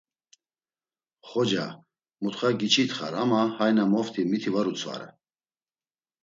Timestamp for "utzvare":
4.71-5.09